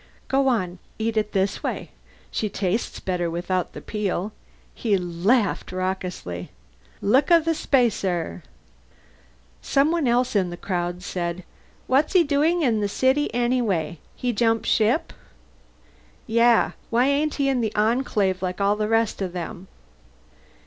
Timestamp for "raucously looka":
5.71-7.39